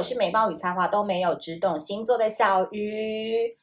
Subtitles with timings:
[0.00, 3.54] 我是美貌与才华都没有，只懂星座的小鱼。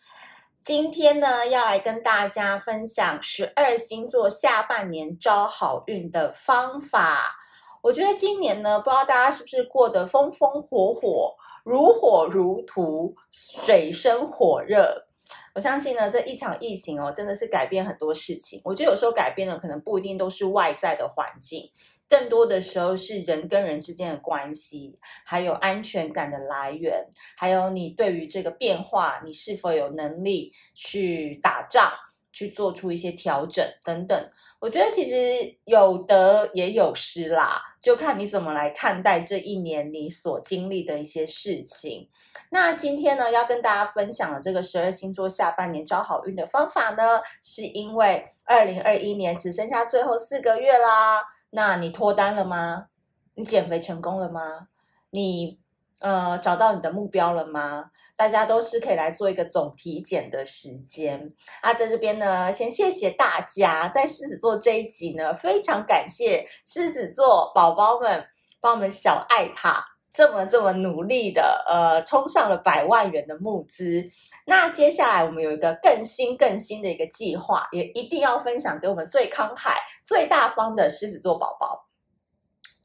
[0.61, 7.35] 今天呢，要来跟大家分享十二星座下半年招好运的方法。
[7.81, 11.33] 我觉得今年呢，不知道大家是不是过得风风火火、
[11.65, 15.06] 如火如荼、水深火热。
[15.53, 18.61] 我相信呢，这一场疫情哦，真的是改变很多事情。
[18.63, 21.69] 我觉得有时候改变的可能不一定都是外在的环境，
[22.07, 27.03] 更多的时候是人跟人之间的关系，还有安全感的来源，
[27.35, 31.91] 还有你对于这个变化，你是否有能力去打仗。
[32.37, 42.07] 去做出一些调整等等，我觉得其实有得也有失啦，就看你怎么来看待这一年你所经历的一些事情。
[42.51, 51.23] 那今天呢，要跟大家分享的这个十二星座下半年招好运的方法呢，是因为二零二一年只剩下最后四个月啦。
[51.49, 52.85] 那你脱单了吗？
[53.33, 54.67] 你减肥成功了吗？
[55.09, 55.57] 你
[55.99, 57.85] 呃找到你的目标了吗？
[58.15, 61.31] 大家都是可以来做一个总体检的时间
[61.61, 68.25] 啊，在这边呢，先谢谢大家在狮子座这一集呢，非常感谢狮子座宝宝们
[68.59, 74.03] 帮我们小爱塔这么这么努力的呃，冲上了百万元的募资。
[74.47, 81.86] 那接下来我们有一个更新更新的一个计划，也一定要分享给我们最慷慨、最大方的狮子座宝宝。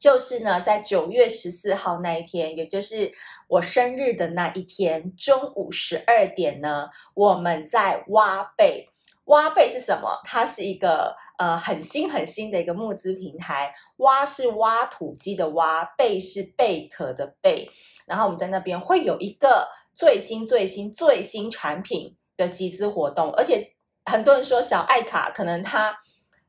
[0.03, 3.09] 就是呢，在九月十四号那一天，也就是
[3.47, 8.89] 我生日的那一天，中午十二点呢，我们在挖贝。
[9.27, 10.19] 挖贝是什么？
[10.25, 13.73] 它是一个呃很新很新的一个募资平台。
[13.99, 17.69] 挖是挖土机的挖，贝是贝壳的贝。
[18.05, 23.73] 然后我们在那边会有一个最新最新最新产品的集资活动，而且
[24.03, 25.97] 很多人说小爱卡可能他。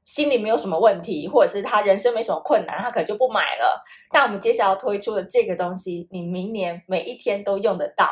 [0.04, 3.82] 心里没有什么问题，或者是他人生没什么困难，他可能就不买了。
[4.12, 8.10] 但我们接下来要推出的这个东西，你明年每一天都用得到，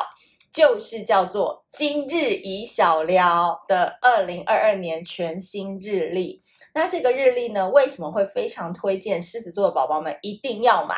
[0.51, 6.41] 就是叫做“今日已小聊”的二零二二年全新日历。
[6.73, 10.95] 那这个日历呢，为什么会非常推荐狮子座的宝宝们一定要买？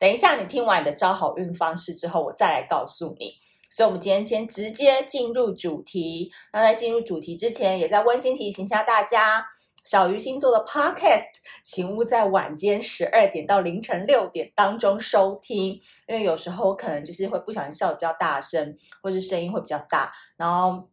[0.00, 3.34] 等一下你听完你的招好运方式之后，我再来告诉你。
[3.70, 6.30] 所以，我们今天先直接进入主题。
[6.52, 9.46] 那在进入主题之前，也在温馨提醒一下大家。
[9.84, 11.28] 小鱼星座的 Podcast，
[11.62, 15.78] 请勿在晚间十二点到凌晨六点当中收听，
[16.08, 20.88] 因为有时候可能就是会不小心笑得比较大声，或是声音会比较大，然后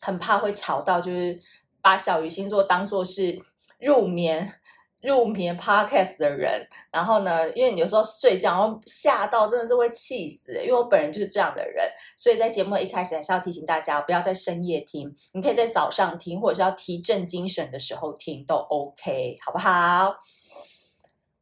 [0.00, 1.38] 很怕会吵到，就是
[1.80, 3.40] 把小鱼星座当做是
[3.78, 4.54] 入眠。
[5.02, 10.52] 入眠 podcast 的人，然后呢，因为你有时候睡觉，然后吓到真的是会气死。
[10.52, 20.16] 因为我本人就是这样的人，所以在节目一开始还是要提醒大家，不要在深夜听，你可以在早上听，或者是要提振精神的时候听都 OK，好不好？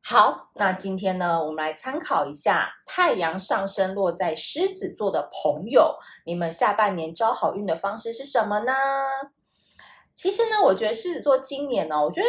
[0.00, 8.72] 好，那今天呢，我们来参考一下太阳上升落在狮子座的朋友，你们下半年招好运的方式是什么呢？
[10.14, 12.26] 其实呢，我觉得狮子座今年呢、哦，我觉得。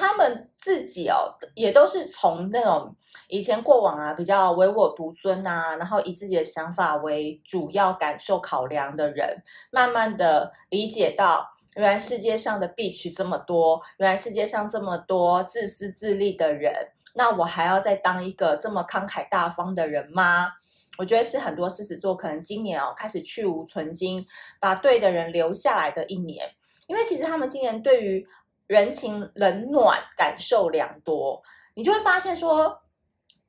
[0.00, 2.96] 他们自己哦，也都是从那种
[3.28, 11.46] 以前过往啊，比较唯我独尊啊，然后以自己的想法为主要感受考量的人，慢慢的理解到，
[11.76, 16.72] 原来世界上的 bitch 这么多，原来世界上这么多自私自利的人，
[17.14, 20.52] 那我还要再当一个这么慷慨大方的人吗？
[20.98, 24.26] 我觉得是很多狮子座可能今年哦，开始去芜存菁，
[24.58, 26.46] 把对的人留下来的一年，
[26.88, 28.26] 因为其实他们今年对于
[28.70, 31.42] 人情冷暖感受良多，
[31.74, 32.82] 你就会发现说，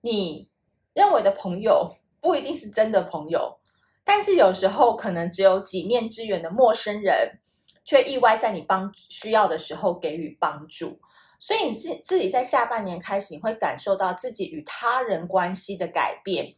[0.02, 0.50] 你
[0.96, 3.60] 认为的朋友不一定是真的朋友，
[4.04, 7.40] 但是有时候可能只有几面之缘的陌生人，
[7.86, 11.00] 却意外在你帮需要的时候给予帮助。
[11.40, 16.56] 所以你自自己在下半年开始，你会感受到自己与他人关系的改变，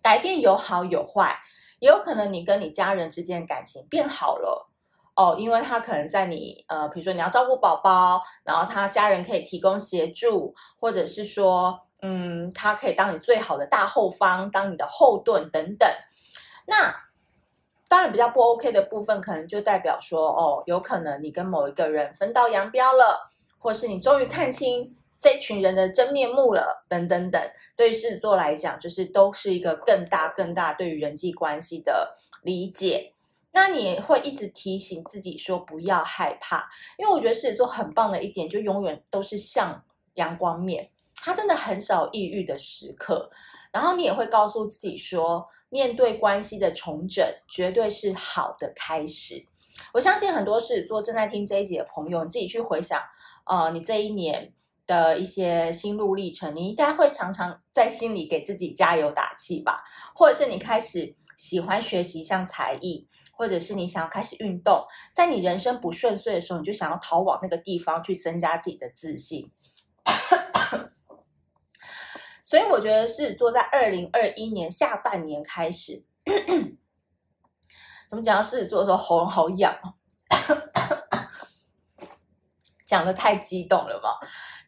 [0.00, 1.36] 改变有好有坏，
[1.80, 4.70] 也有可能你跟你家人之间的感情变好了。
[5.16, 15.88] 哦，因为他可能在你呃，比如说你要照顾宝宝，然后他家人可以提供协助，或者是说，嗯，他可以当你最好的大后方，当你的后盾等等。
[16.66, 16.92] 那
[17.88, 27.40] 当然比较不 OK 的部分，可能就代表说，哦，有可能你跟某一个人分道扬镳了，或是你终于看清这群人的真面目了，等等等。
[27.76, 32.12] 对于狮子座来讲，就是都是一个更大更大对于人际关系的
[32.42, 33.13] 理解。
[33.54, 36.68] 那你会一直提醒自己说不要害怕，
[36.98, 39.84] 因为我觉得狮子座很棒的一点，就永远都是像
[40.14, 43.30] 阳光面，他真的很少抑郁的时刻。
[43.72, 49.46] 然后你也会告诉自己说，面对关系的重整，绝对是好的开始。
[49.92, 53.00] 我相信很多狮子座正在听这一集的朋友，你自己去回想，
[53.46, 54.52] 呃，你这一年
[54.86, 59.84] 的一些心路历程，你应该会常常在心里给自己加油打气吧？
[60.14, 69.50] 或者是你开始喜欢学习一项才艺，或者是你想要开始运动，在你人生不顺遂的时候，你就想要逃往那个地方去增加自己的自信。
[72.42, 76.04] 所以我觉得狮子座在二零二一年下半年开始，
[78.08, 79.76] 怎么讲到狮子座的时候喉咙好痒。
[82.86, 84.10] 讲得太激动了嘛，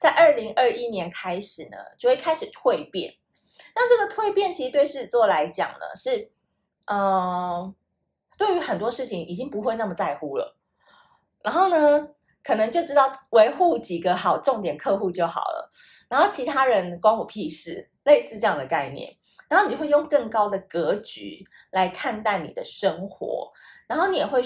[0.00, 3.14] 在二零二一年开始呢，就会开始蜕变。
[3.74, 6.32] 那这个蜕变其实对狮子座来讲呢，是，
[6.86, 7.74] 呃，
[8.38, 10.56] 对于很多事情已经不会那么在乎了。
[11.42, 12.08] 然后呢，
[12.42, 15.70] 可能就知道维护几个好重点客户就好了。
[16.08, 19.12] 然后其他人关我屁事，类似这样的概念。
[19.48, 23.50] 然后你会用更高的格局来看待你的生活，
[23.86, 24.42] 然后你也会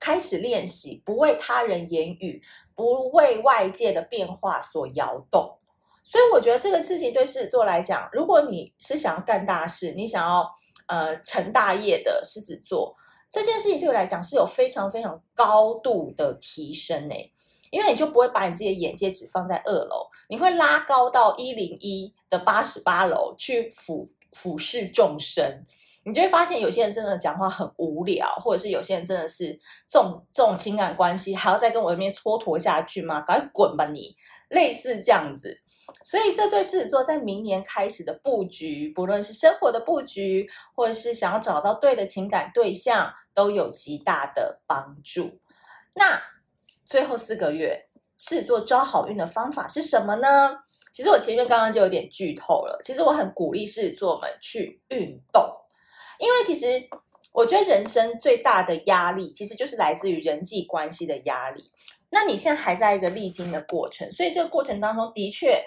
[0.00, 2.42] 开始练习不为他人言语。
[2.74, 5.58] 不为外界的变化所摇动，
[6.02, 10.50] 所以我觉得这个事情对狮子座来讲，如果你是想要干大事，你想要
[10.86, 12.94] 呃成大业的狮子座，
[13.30, 17.32] 这件事情对我来讲是有非常非常高度的提升诶，
[17.70, 25.62] 因为你就不会把你自己的眼界只放在二楼，你会拉高到一零一的八十八楼去俯俯视众生。
[26.04, 29.56] 你就会发现，有些人真的讲话很无聊，或者是有些人真的是
[29.86, 33.20] 这种这种情感关系，还要再跟我这边蹉跎下去吗？
[33.20, 34.16] 赶快滚吧你！
[34.48, 35.56] 类似这样子，
[36.02, 45.38] 所以这对狮子座在明年开始的布局，不论是生活的布局，或者是想要找到对的情感对象，都有极大的帮助。
[45.94, 46.20] 那
[46.84, 47.86] 最后四个月，
[48.22, 50.56] 狮子座招好运的方法是什么呢？
[50.92, 52.78] 其实我前面刚刚就有点剧透了。
[52.84, 55.44] 其实我很鼓励狮子座们去运动。
[56.20, 56.66] 因为其实
[57.32, 61.72] 我觉得人生最大的压力，其实就是来自于人际关系的压力。
[62.10, 65.60] 那你现在还在一个历经的过程，所以这个过程当中的确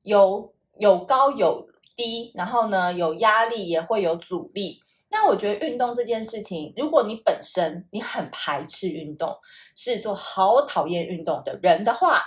[0.00, 4.80] 有有高有低，然后呢有压力也会有阻力。
[5.10, 9.36] 那我觉得运动这件事情，如果你本身你很排斥运动，
[9.74, 12.22] 是做好讨厌运动的人的话，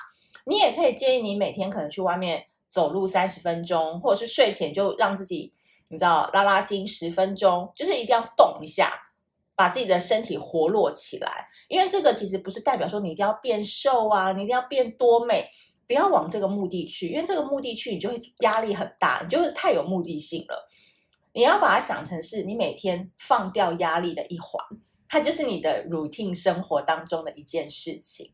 [0.45, 5.51] 你也可以建议你每天可能去外面走路三十分钟，或者是睡前就让自己。
[5.89, 8.94] 你知道拉拉筋十分钟，就是一定要动一下，
[9.57, 11.45] 把自己的身体活络起来。
[11.68, 15.50] 因为这个其实不是代表说你一定要变瘦啊，你一定要变多美，
[15.86, 17.10] 不要往这个目的去。
[17.10, 20.66] 因为这个目的去，你就会压力很大，你就是太有目的性了。
[21.33, 24.63] 你要把它想成是你每天放掉压力的一环，
[25.07, 28.33] 它就是你的 routine 生活当中的一件事情。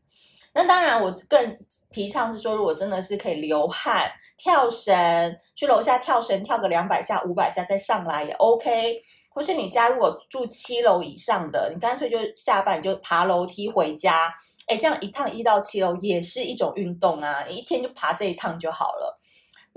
[0.54, 1.58] 那当然，我更
[1.92, 8.98] 提倡是说，如果真的是可以流汗、跳绳，去楼下跳绳跳个两百下、五百下再上来也 OK。
[9.30, 14.34] 或是你家如果住七楼以上的，你干脆就下班就爬楼梯回家，
[14.66, 17.44] 哎，这样一趟一到七楼也是一种运动啊！
[17.48, 19.20] 你一天就爬这一趟就好了。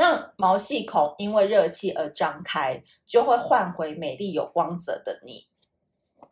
[0.01, 5.45] 让毛细孔因为热气而张开，就会换回美丽有光泽的你。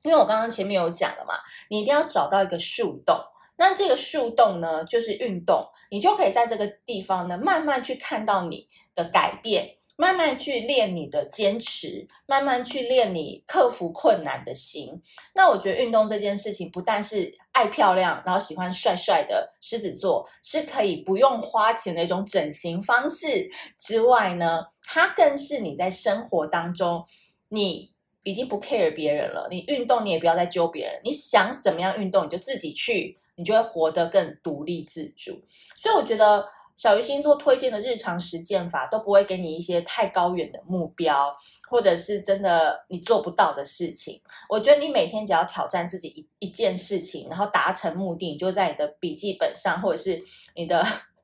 [0.01, 1.35] 因为我刚刚前面有讲了嘛，
[1.69, 3.15] 你一定要找到一个树洞。
[3.57, 15.01] 那这个树洞呢，就是运动，你就可以在这个地方呢，慢慢去看到你的改变，慢慢去练你的坚持，慢慢去练你克服困难的心。
[15.35, 27.03] 那我觉得运动这件事情，不但是爱漂亮，然后喜欢帅帅的狮子座是可以不用花钱的一种整形方式之外呢，它更是你在生活当中，
[27.49, 27.91] 你
[28.23, 33.17] 已经不 care 别人了，你运动你也不要再揪别人，你想怎么样运动你就自己去。
[33.35, 35.41] 你就会活得更独立自主，
[35.73, 36.45] 所以我觉得
[36.79, 41.35] 小鱼星座推荐的日常实践法都不会给你一些太高远的目标，
[41.69, 44.21] 或者是真的你做不到的事情。
[44.47, 50.23] 我觉得你每天只要挑战自己一一件事情，然后达成目的，你就在你的笔记本上或者是
[50.55, 50.81] 你的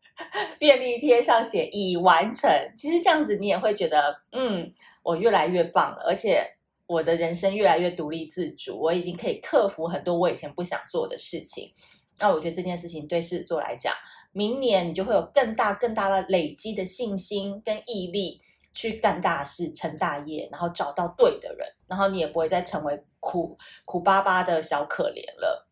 [0.60, 2.52] 便利贴上写已完成。
[2.78, 6.46] 其实这样子你也会觉得，嗯，我越来越棒了，而且
[6.86, 11.72] 我的人生越来越独立自主，我已经可以克服很多我以前不想做的事情。
[12.18, 13.94] 那我觉得这件事情对狮子座来讲，
[14.32, 18.42] 明年你就会有更大更大的累积的信心跟毅力，
[18.72, 25.68] 去干大事、成大业，然后找到对的人，然后你也不会再成为苦苦巴巴的小可怜了。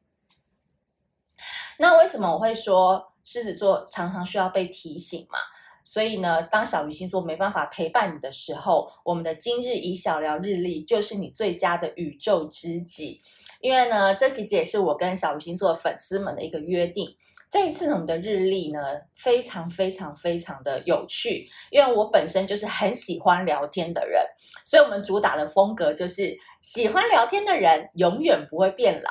[1.80, 5.40] 那为什么我会说狮子座常常需要被提醒嘛？
[5.86, 13.20] 所以呢，当小鱼星座没办法陪伴你的时候，我们的今日以小聊日历就是你最佳的宇宙知己。
[13.64, 17.08] 因为呢，这其实也是我跟小鱼星座粉丝们的一个约定。
[17.50, 18.80] 这一次呢，我们的日历呢，
[19.14, 21.48] 非常非常非常的有趣。
[21.72, 24.22] 因为我本身就是很喜欢聊天的人，
[24.66, 29.10] 所以我们主打的风格就是喜欢聊天的人永远不会变老。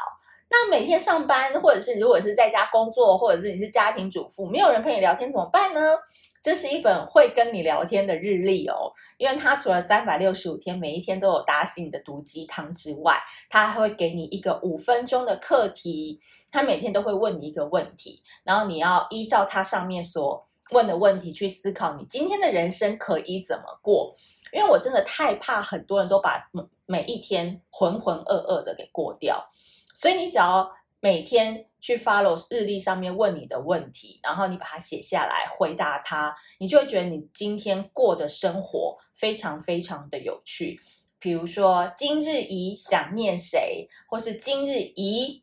[0.51, 5.81] 那每天上班，或者是如果是在家工作，或者是你是家庭主妇，没有人陪你聊天怎么办呢？
[6.43, 16.19] 这是一本会跟你聊天的日历哦，因为它除了三百六十五天每一天都有打醒你的毒鸡汤之外，它还会给你一个五分钟的课题，
[16.51, 24.13] 它每天都会问你一个问题，然后你要依照它上面所问的问题去思考你今天的人生可以怎么过。
[24.53, 26.47] 因为我真的太怕很多人都把
[26.85, 29.49] 每一天浑浑噩噩的给过掉，
[29.95, 30.71] 所以你只要
[31.05, 40.81] 每天去 follow 日历上面问你的问题，然后你把它写下来回答它，你就会觉得你今天过的生活非常非常的有趣。
[41.19, 45.43] 比如说今日宜想念谁，或是今日宜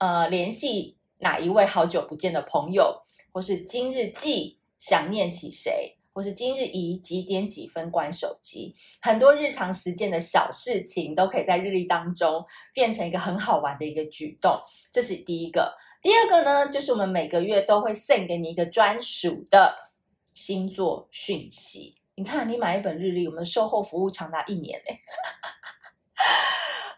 [0.00, 3.00] 呃联系哪一位好久不见的朋友，
[3.30, 5.97] 或是今日记想念起谁。
[6.18, 12.44] 或是今日宜几点几分关手机，很多日常实践的小事情都可以在日历当中
[12.74, 14.60] 变成一个很好玩的一个举动。
[14.90, 15.76] 这是第一个。
[16.02, 19.76] 第二个呢，就是我们每个月都会送给你一个专属的
[20.34, 21.94] 星座讯息。
[22.16, 24.98] 你看，你买一本日历，我们的售后服务长达一年嘞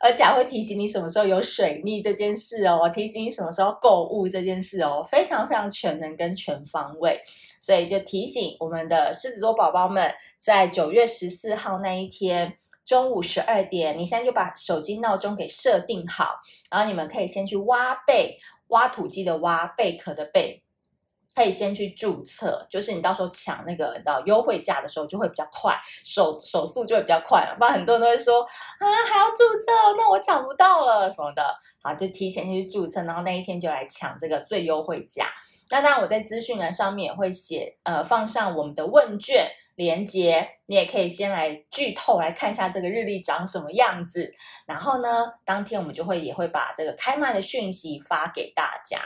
[0.03, 7.21] 而且还会提醒你什么时候有水逆这件事哦，提醒你什么时候购物这件事哦，非常非常全能跟全方位，
[7.59, 12.55] 所以就提醒我们的狮子座宝宝们，在九月十四号那一天
[12.85, 16.39] 中午十二点，你现在就把手机闹钟给设定好，
[16.71, 18.39] 然后你们可以先去挖贝，
[18.69, 20.63] 挖土机的挖，贝壳的贝。
[21.35, 27.55] 可以先去注册，就是你到时候抢那个到优惠价的时候就会比较快，手手速就会比较快。
[27.59, 31.43] 不然很多人都会说啊，还要注册，那我抢不到了什么的。
[31.83, 35.33] 好，就提前去注册，然后那一天就来抢这个最优惠价。
[35.71, 44.35] 那当然，我在资讯栏上面也会写，呃，放上我们的问卷连接，你也可以先来剧透来看一下这个日历长什么样子。
[44.67, 49.01] 然后呢，当天我们就会也会把这个开卖的讯息发给大家。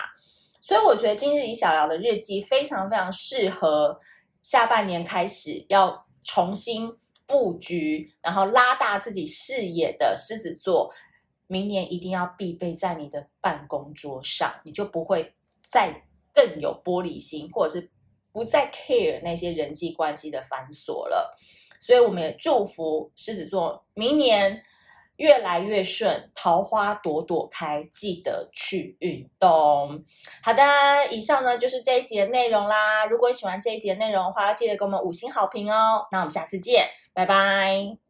[0.66, 4.00] 所以我觉得今日李小聊的日记非常非常适合
[4.40, 6.90] 下半年开始要重新
[7.26, 10.90] 布局，然后拉大自己视野的狮子座，
[11.49, 15.94] 明年一定要必备在你的办公桌上，你就不会再
[16.33, 17.90] 更有玻璃心，或者是
[18.33, 21.30] 不再 care 那些人际关系的繁琐了。
[21.78, 24.62] 所以我们也祝福狮子座明年。
[25.16, 30.04] 越来越顺，桃花朵朵开，记得去运动。
[30.42, 30.62] 好的，
[31.11, 33.06] 以上呢就是这一集的内容啦。
[33.06, 36.06] 如果喜欢这一集的内容的话，要记得给我们五星好评哦。
[36.11, 38.03] 那我们下次见，拜拜。